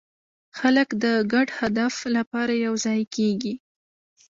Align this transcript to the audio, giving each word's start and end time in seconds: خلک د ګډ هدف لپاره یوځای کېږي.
خلک 0.59 0.89
د 1.03 1.05
ګډ 1.33 1.47
هدف 1.59 1.95
لپاره 2.15 2.53
یوځای 2.65 3.01
کېږي. 3.15 3.53